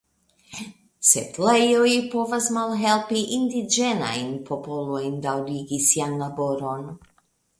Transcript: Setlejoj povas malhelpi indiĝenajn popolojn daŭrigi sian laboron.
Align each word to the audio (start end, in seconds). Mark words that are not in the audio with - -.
Setlejoj 1.09 1.91
povas 2.13 2.47
malhelpi 2.55 3.21
indiĝenajn 3.37 4.33
popolojn 4.49 5.21
daŭrigi 5.29 5.79
sian 5.91 6.19
laboron. 6.25 6.91